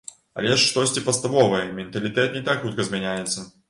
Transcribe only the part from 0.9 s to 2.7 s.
падставовае, менталітэт не так